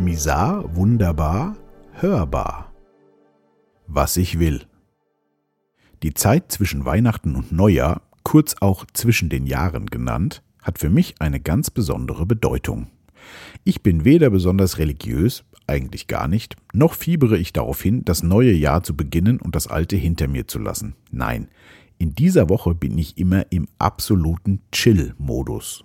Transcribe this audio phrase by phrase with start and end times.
[0.00, 1.58] Misar, wunderbar,
[1.92, 2.72] hörbar.
[3.86, 4.62] Was ich will.
[6.02, 11.16] Die Zeit zwischen Weihnachten und Neujahr, kurz auch zwischen den Jahren genannt, hat für mich
[11.18, 12.86] eine ganz besondere Bedeutung.
[13.62, 18.52] Ich bin weder besonders religiös, eigentlich gar nicht, noch fiebere ich darauf hin, das neue
[18.52, 20.94] Jahr zu beginnen und das alte hinter mir zu lassen.
[21.10, 21.48] Nein,
[21.98, 25.84] in dieser Woche bin ich immer im absoluten Chill-Modus.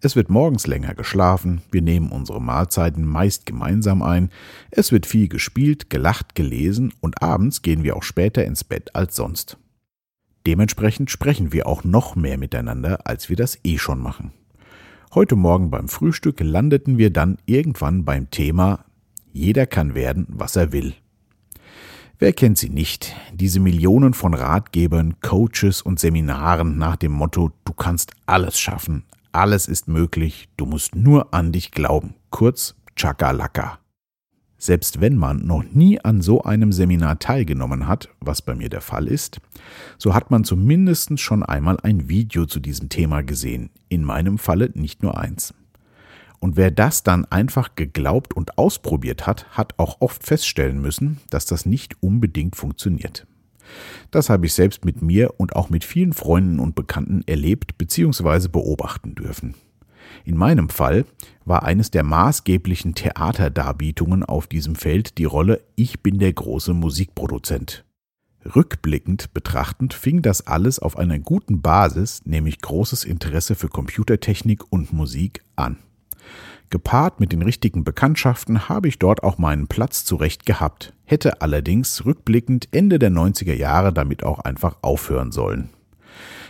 [0.00, 4.30] Es wird morgens länger geschlafen, wir nehmen unsere Mahlzeiten meist gemeinsam ein,
[4.70, 9.16] es wird viel gespielt, gelacht, gelesen und abends gehen wir auch später ins Bett als
[9.16, 9.58] sonst.
[10.46, 14.32] Dementsprechend sprechen wir auch noch mehr miteinander, als wir das eh schon machen.
[15.14, 18.84] Heute Morgen beim Frühstück landeten wir dann irgendwann beim Thema
[19.32, 20.94] Jeder kann werden, was er will.
[22.18, 23.14] Wer kennt sie nicht?
[23.32, 29.04] Diese Millionen von Ratgebern, Coaches und Seminaren nach dem Motto Du kannst alles schaffen,
[29.38, 32.16] alles ist möglich, du musst nur an dich glauben.
[32.30, 33.78] Kurz Chakalaka.
[34.56, 38.80] Selbst wenn man noch nie an so einem Seminar teilgenommen hat, was bei mir der
[38.80, 39.40] Fall ist,
[39.96, 44.72] so hat man zumindest schon einmal ein Video zu diesem Thema gesehen, in meinem Falle
[44.74, 45.54] nicht nur eins.
[46.40, 51.46] Und wer das dann einfach geglaubt und ausprobiert hat, hat auch oft feststellen müssen, dass
[51.46, 53.27] das nicht unbedingt funktioniert.
[54.10, 58.48] Das habe ich selbst mit mir und auch mit vielen Freunden und Bekannten erlebt bzw.
[58.48, 59.54] beobachten dürfen.
[60.24, 61.04] In meinem Fall
[61.44, 67.84] war eines der maßgeblichen Theaterdarbietungen auf diesem Feld die Rolle Ich bin der große Musikproduzent.
[68.54, 74.92] Rückblickend betrachtend fing das alles auf einer guten Basis, nämlich großes Interesse für Computertechnik und
[74.92, 75.76] Musik, an.
[76.70, 82.04] Gepaart mit den richtigen Bekanntschaften habe ich dort auch meinen Platz zurecht gehabt, hätte allerdings
[82.04, 85.70] rückblickend Ende der 90er Jahre damit auch einfach aufhören sollen.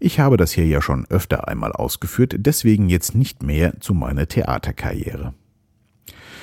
[0.00, 4.26] Ich habe das hier ja schon öfter einmal ausgeführt, deswegen jetzt nicht mehr zu meiner
[4.26, 5.32] Theaterkarriere.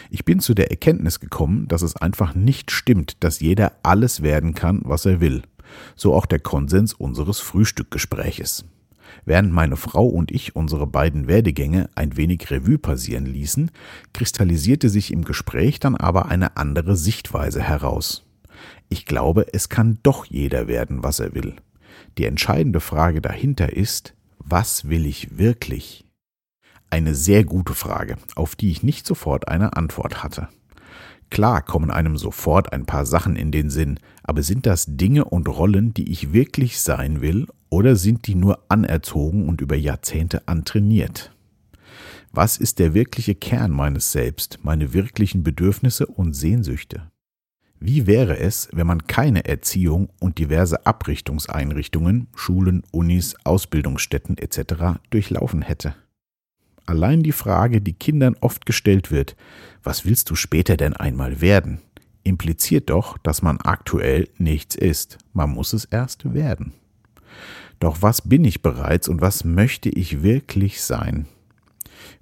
[0.10, 4.56] Ich bin zu der Erkenntnis gekommen, dass es einfach nicht stimmt, dass jeder alles werden
[4.56, 5.44] kann, was er will.
[5.96, 8.66] So auch der Konsens unseres Frühstückgespräches.
[9.26, 13.72] Während meine Frau und ich unsere beiden Werdegänge ein wenig Revue passieren ließen,
[14.14, 18.26] kristallisierte sich im Gespräch dann aber eine andere Sichtweise heraus.
[18.90, 21.56] Ich glaube, es kann doch jeder werden, was er will.
[22.18, 26.06] Die entscheidende Frage dahinter ist, was will ich wirklich?
[26.90, 30.50] Eine sehr gute Frage, auf die ich nicht sofort eine Antwort hatte.
[31.30, 35.48] Klar kommen einem sofort ein paar Sachen in den Sinn, aber sind das Dinge und
[35.48, 41.32] Rollen, die ich wirklich sein will, oder sind die nur anerzogen und über Jahrzehnte antrainiert?
[42.32, 47.10] Was ist der wirkliche Kern meines Selbst, meine wirklichen Bedürfnisse und Sehnsüchte?
[47.80, 55.00] Wie wäre es, wenn man keine Erziehung und diverse Abrichtungseinrichtungen, Schulen, Unis, Ausbildungsstätten etc.
[55.10, 55.96] durchlaufen hätte?
[56.90, 59.36] Allein die Frage, die Kindern oft gestellt wird,
[59.84, 61.82] was willst du später denn einmal werden,
[62.24, 65.20] impliziert doch, dass man aktuell nichts ist.
[65.32, 66.74] Man muss es erst werden.
[67.80, 71.28] Doch was bin ich bereits und was möchte ich wirklich sein?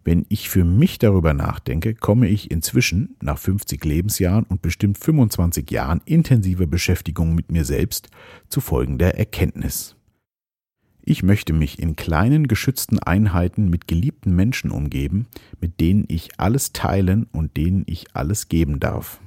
[0.03, 5.71] Wenn ich für mich darüber nachdenke, komme ich inzwischen, nach 50 Lebensjahren und bestimmt 25
[5.71, 8.09] Jahren intensiver Beschäftigung mit mir selbst,
[8.49, 9.96] zu folgender Erkenntnis.
[11.09, 15.27] Ich möchte mich in kleinen geschützten Einheiten mit geliebten Menschen umgeben,
[15.61, 19.21] mit denen ich alles teilen und denen ich alles geben darf.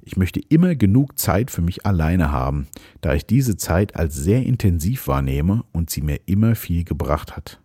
[0.00, 2.66] Ich möchte immer genug Zeit für mich alleine haben,
[3.02, 7.60] da ich diese Zeit als sehr intensiv wahrnehme und sie mir immer viel gebracht hat.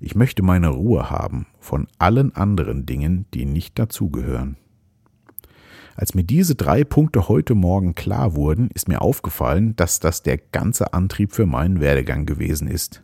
[0.00, 4.56] Ich möchte meine Ruhe haben von allen anderen Dingen, die nicht dazugehören.
[5.94, 10.38] Als mir diese drei Punkte heute Morgen klar wurden, ist mir aufgefallen, dass das der
[10.38, 13.02] ganze Antrieb für meinen Werdegang gewesen ist.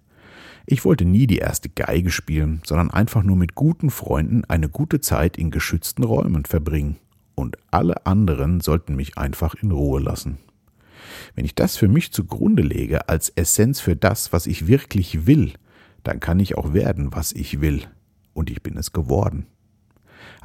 [0.67, 5.01] Ich wollte nie die erste Geige spielen, sondern einfach nur mit guten Freunden eine gute
[5.01, 6.97] Zeit in geschützten Räumen verbringen.
[7.35, 10.39] Und alle anderen sollten mich einfach in Ruhe lassen.
[11.35, 15.53] Wenn ich das für mich zugrunde lege als Essenz für das, was ich wirklich will,
[16.03, 17.83] dann kann ich auch werden, was ich will.
[18.35, 19.47] Und ich bin es geworden.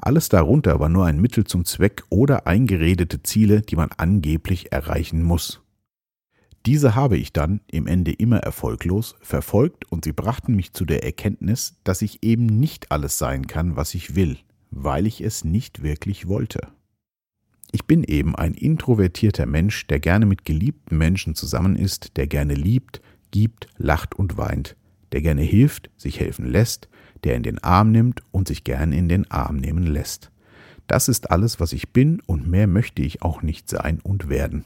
[0.01, 5.23] Alles darunter war nur ein Mittel zum Zweck oder eingeredete Ziele, die man angeblich erreichen
[5.23, 5.61] muss.
[6.65, 11.03] Diese habe ich dann, im Ende immer erfolglos, verfolgt und sie brachten mich zu der
[11.03, 14.37] Erkenntnis, dass ich eben nicht alles sein kann, was ich will,
[14.71, 16.69] weil ich es nicht wirklich wollte.
[17.73, 22.53] Ich bin eben ein introvertierter Mensch, der gerne mit geliebten Menschen zusammen ist, der gerne
[22.53, 24.77] liebt, gibt, lacht und weint,
[25.13, 26.89] der gerne hilft, sich helfen lässt,
[27.23, 30.31] der in den Arm nimmt und sich gern in den Arm nehmen lässt.
[30.87, 34.65] Das ist alles, was ich bin, und mehr möchte ich auch nicht sein und werden.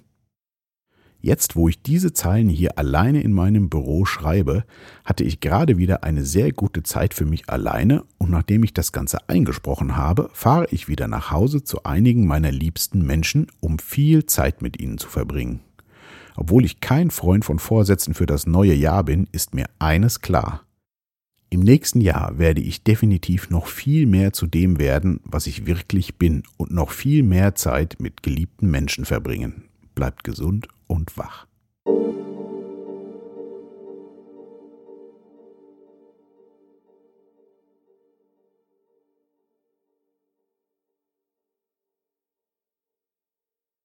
[1.19, 4.63] Jetzt, wo ich diese Zeilen hier alleine in meinem Büro schreibe,
[5.03, 8.91] hatte ich gerade wieder eine sehr gute Zeit für mich alleine und nachdem ich das
[8.91, 14.27] Ganze eingesprochen habe, fahre ich wieder nach Hause zu einigen meiner liebsten Menschen, um viel
[14.27, 15.61] Zeit mit ihnen zu verbringen.
[16.37, 20.61] Obwohl ich kein Freund von Vorsätzen für das neue Jahr bin, ist mir eines klar.
[21.49, 26.15] Im nächsten Jahr werde ich definitiv noch viel mehr zu dem werden, was ich wirklich
[26.17, 29.63] bin und noch viel mehr Zeit mit geliebten Menschen verbringen.
[29.95, 31.46] Bleibt gesund und wach.